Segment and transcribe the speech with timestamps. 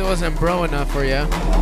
[0.00, 1.59] it wasn't bro enough for you.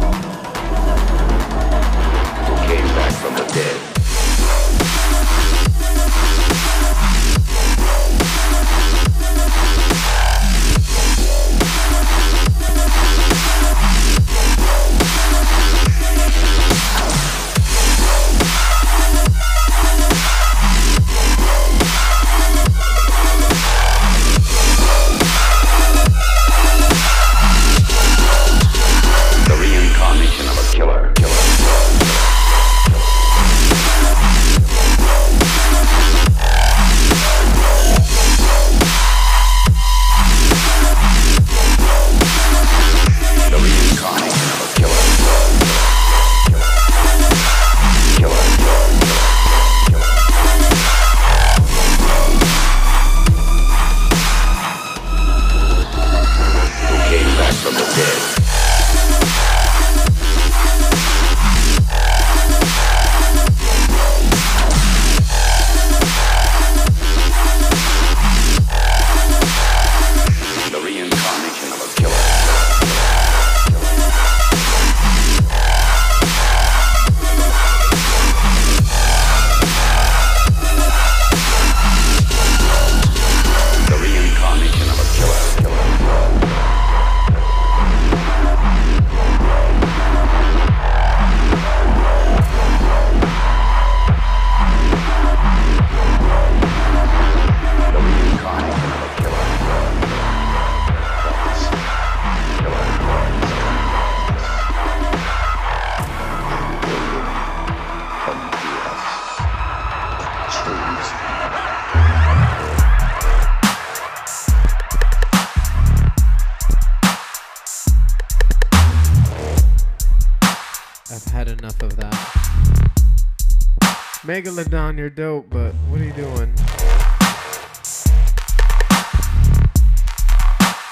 [124.68, 126.52] Megalodon, you're dope, but what are you doing?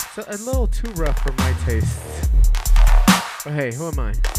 [0.08, 2.30] It's a, a little too rough for my taste.
[3.44, 4.35] But hey, who am I?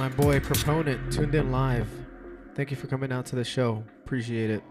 [0.00, 1.86] My boy Proponent, tuned in live.
[2.54, 3.84] Thank you for coming out to the show.
[4.02, 4.62] Appreciate it.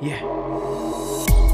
[0.00, 1.53] Yeah.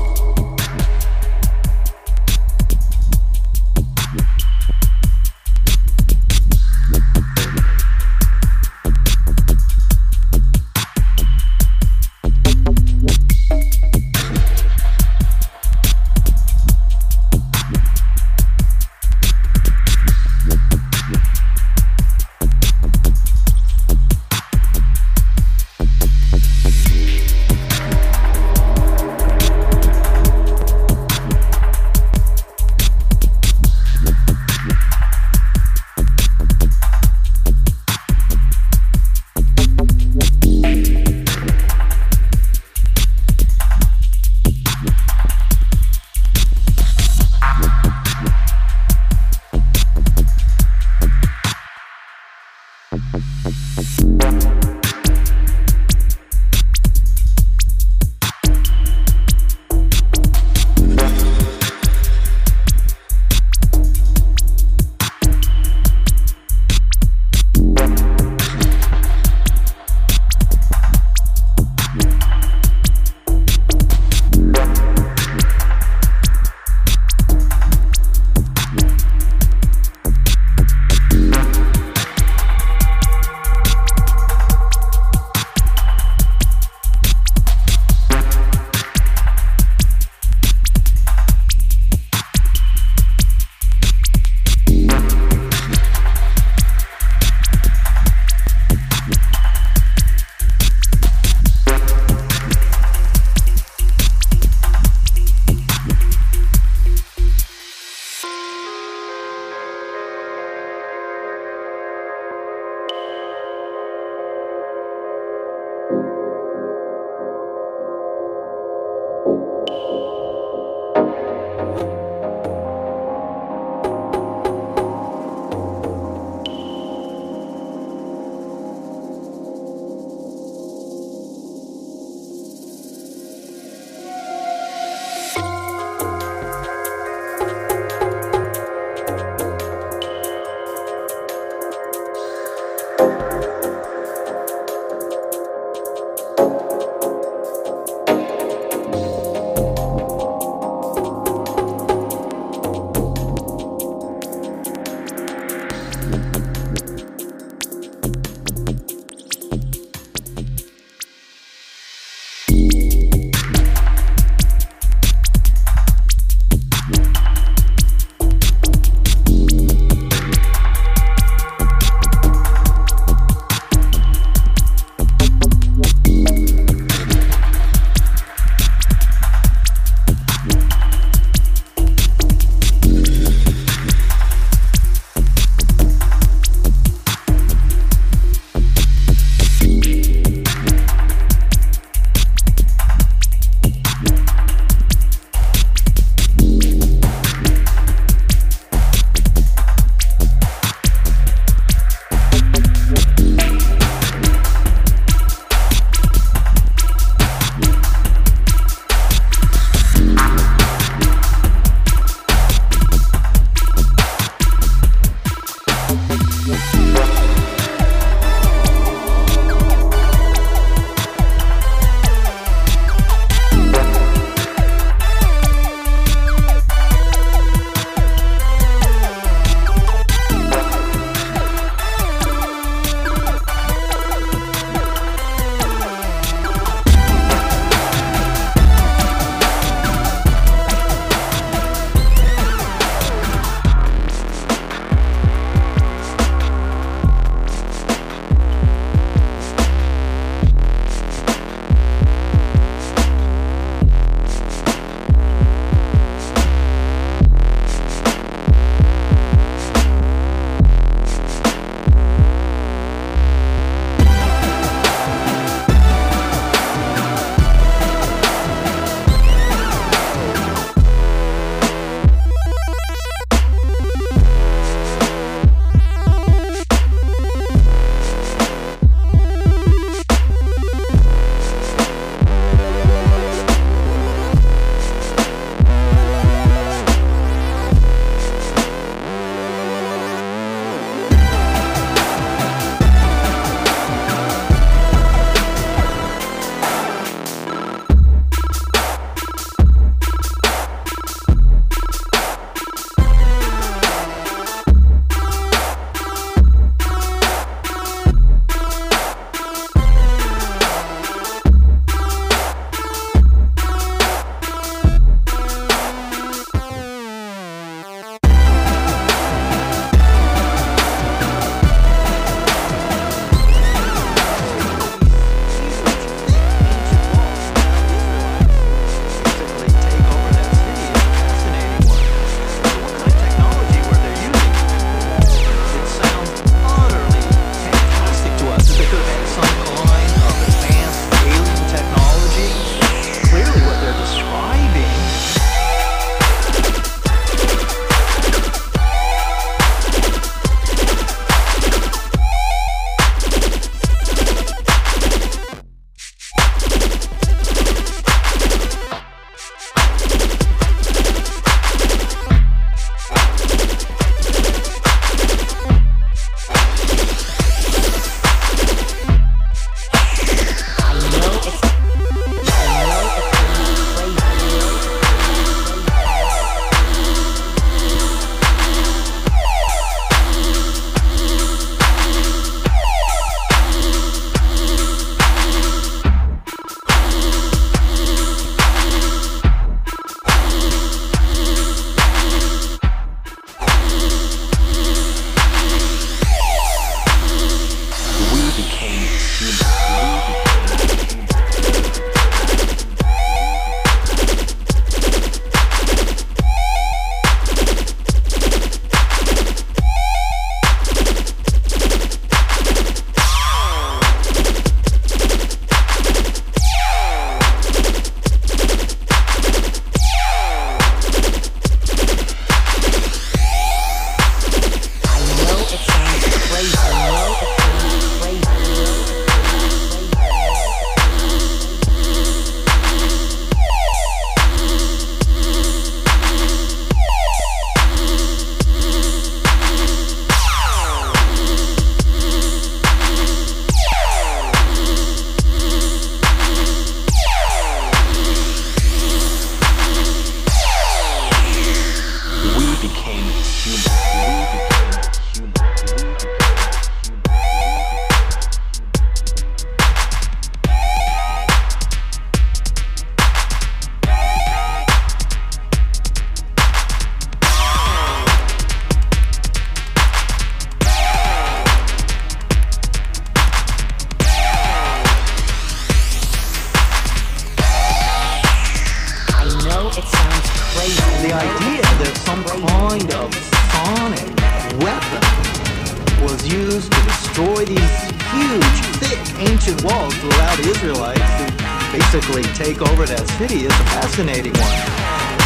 [489.41, 491.49] Ancient walls to allow the Israelites to
[491.97, 494.77] basically take over that city is a fascinating one.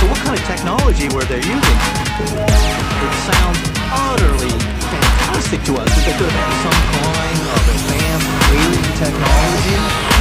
[0.02, 1.78] So what kind of technology were they using?
[2.18, 3.60] It sounds
[3.94, 4.50] utterly
[4.90, 10.14] fantastic to us that they could have had some kind of advanced alien technology.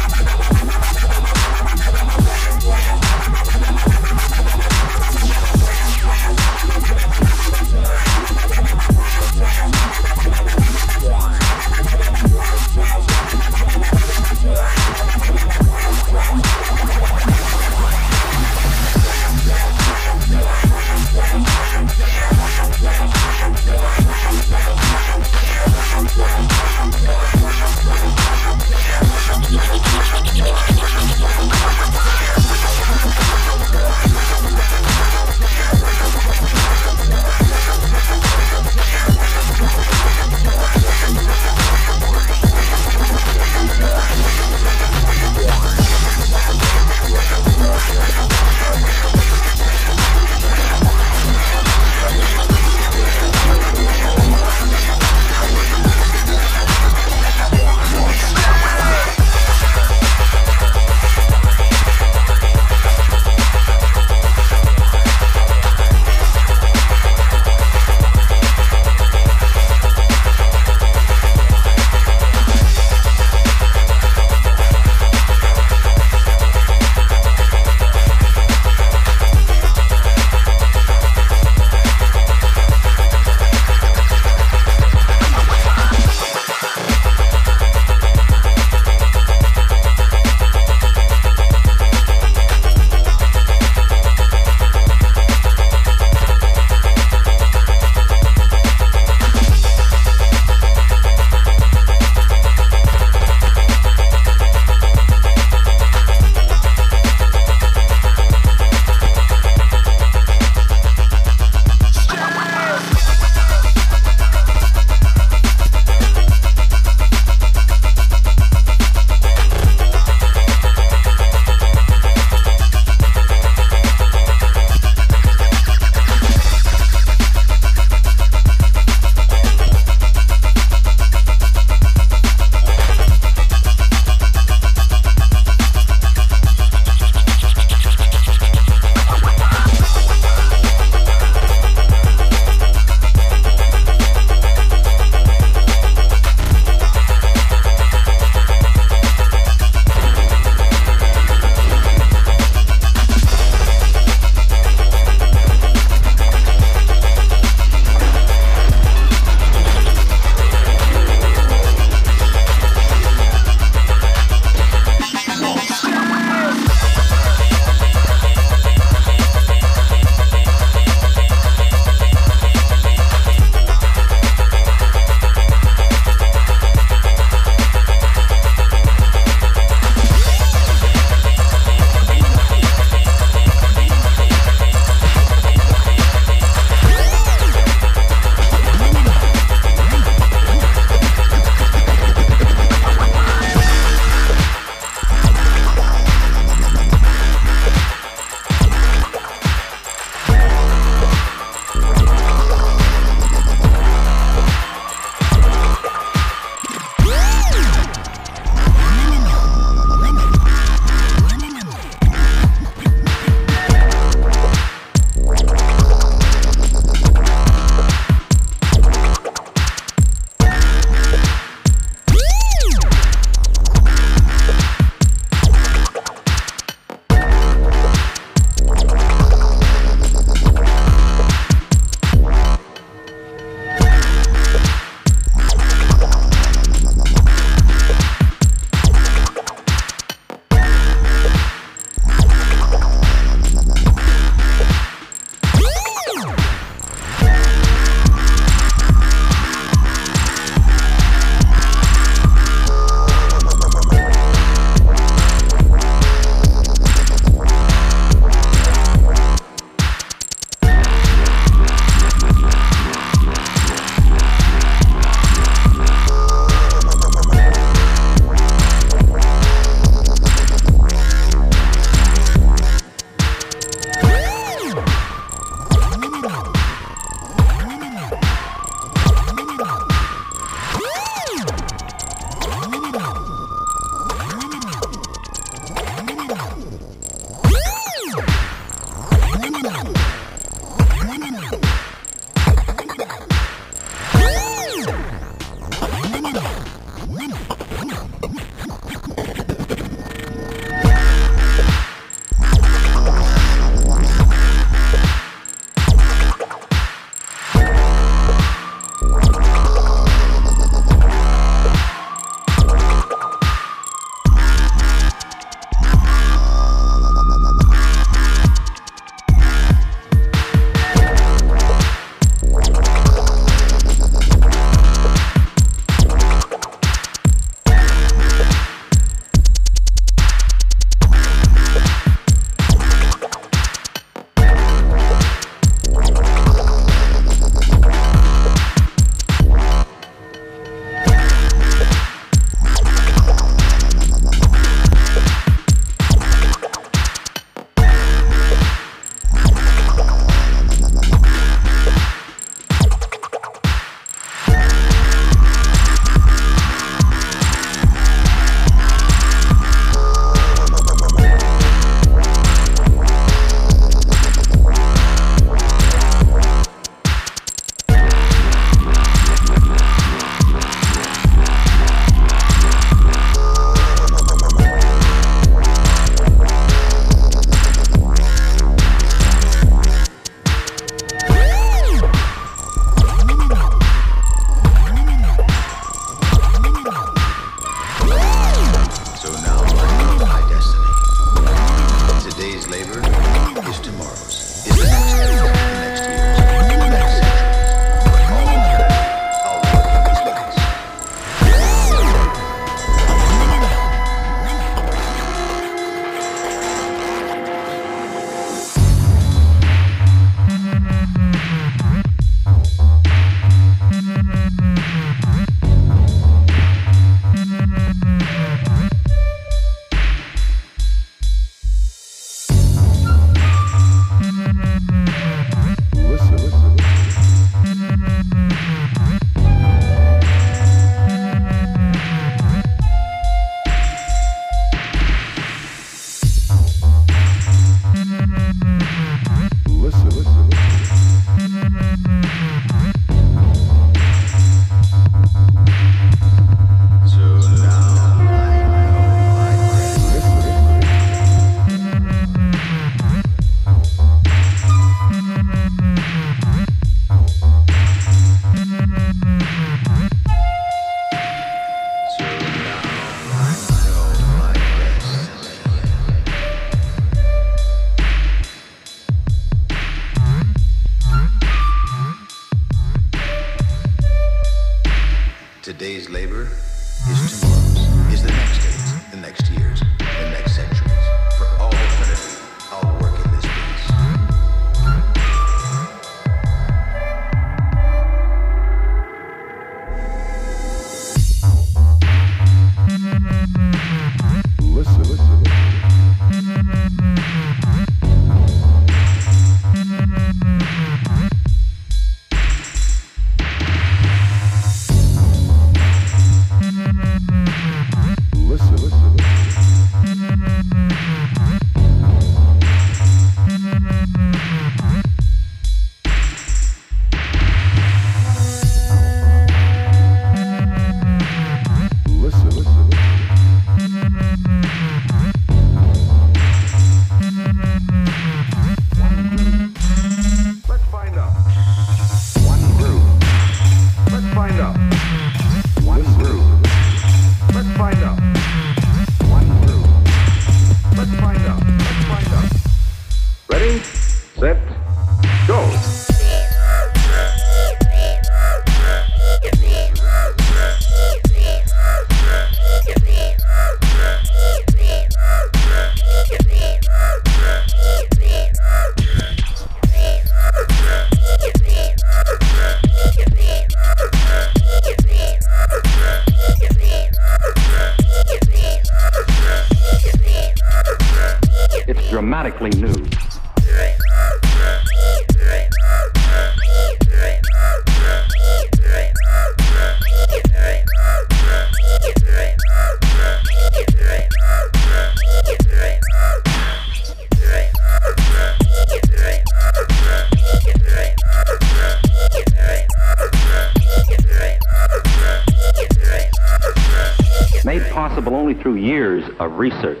[599.61, 600.00] Research.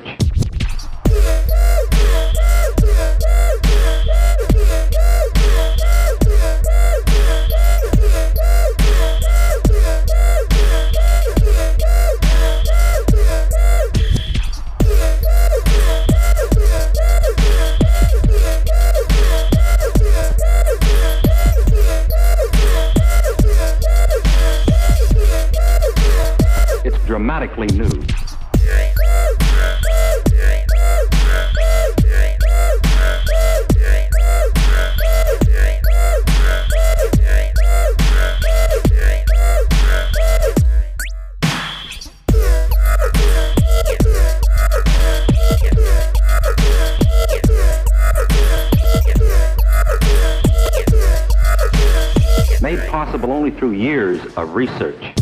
[53.61, 55.13] Through years of research.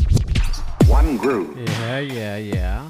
[0.88, 1.58] One groove.
[1.58, 2.90] Yeah, yeah, yeah.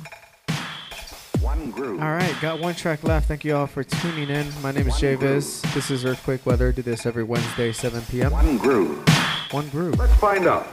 [1.41, 1.99] One groove.
[1.99, 3.27] All right, got one track left.
[3.27, 4.47] Thank you all for tuning in.
[4.61, 5.73] My name is JVIZ.
[5.73, 6.71] This is Earthquake Weather.
[6.71, 8.31] Do this every Wednesday, 7 p.m.
[8.31, 9.03] One groove.
[9.49, 9.97] One groove.
[9.97, 10.67] Let's find out.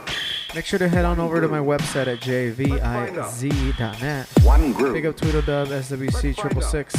[0.53, 4.27] Make sure to head on over to my website at jviz.net.
[4.43, 4.93] One groove.
[4.93, 6.93] Big up Tweedledub, SWC triple six,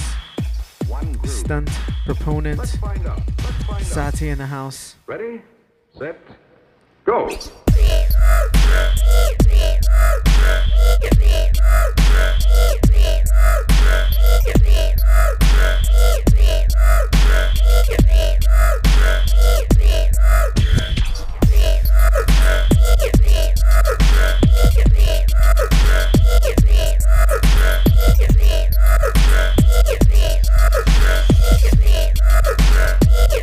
[0.88, 1.30] One groove.
[1.30, 1.70] stunt
[2.04, 3.22] proponent, Let's find out.
[3.38, 3.82] Let's find out.
[3.82, 4.96] Sati in the house.
[5.06, 5.42] Ready,
[5.96, 6.18] set,
[7.04, 7.30] go.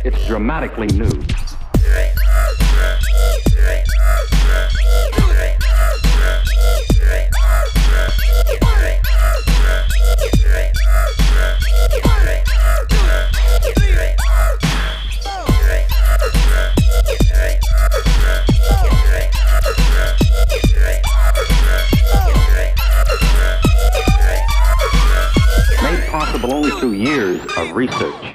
[0.06, 1.10] It's dramatically new.
[27.86, 28.25] Research.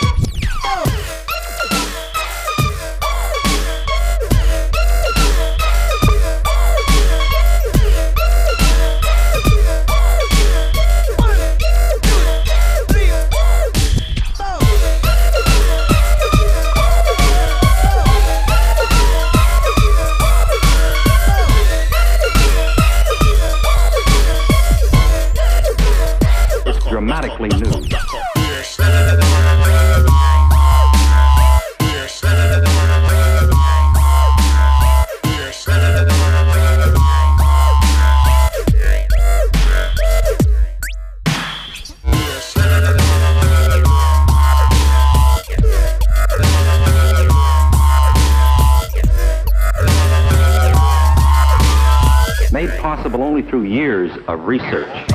[53.51, 55.10] Through years of research.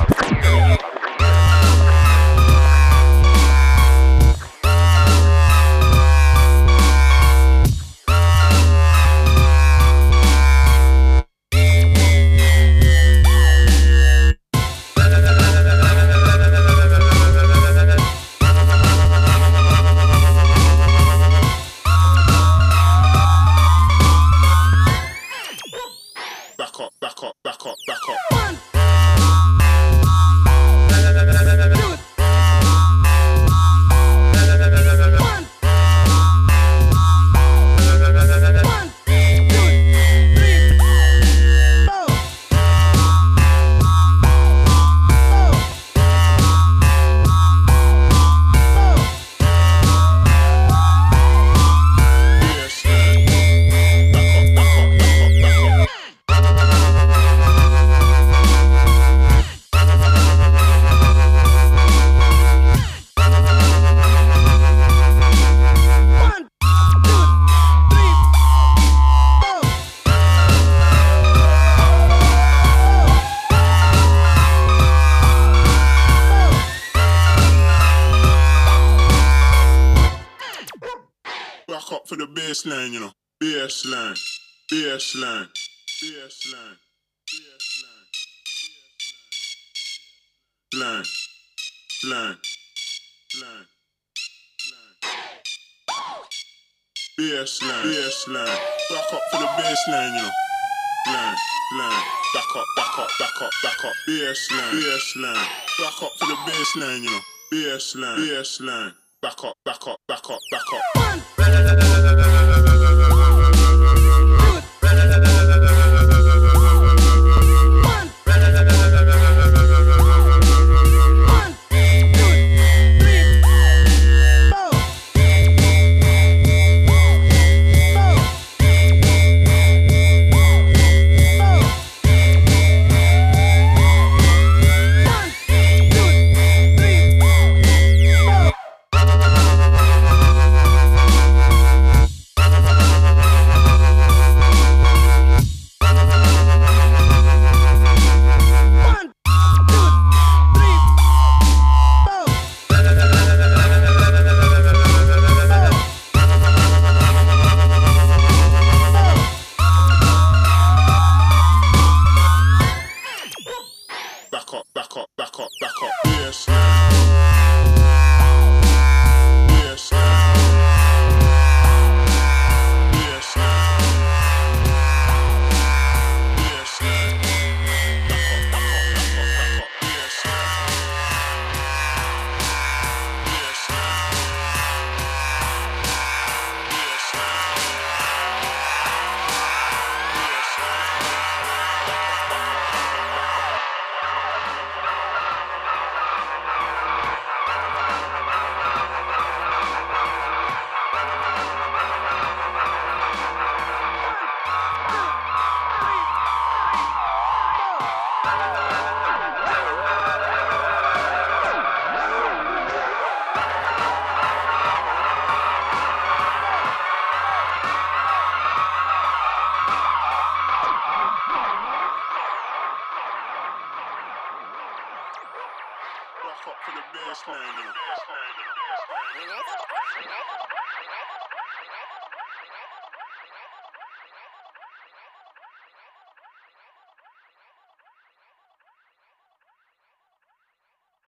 [105.17, 105.33] baseline.
[105.79, 107.19] Back up to the baseline, you know.
[107.51, 108.93] Baseline, baseline.
[109.21, 112.36] Back up, back up, back up, back up.